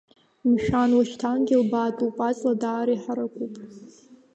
[0.51, 3.53] Мшәан, уашьҭангьы илбаатәуп, аҵла даара иҳаракуп.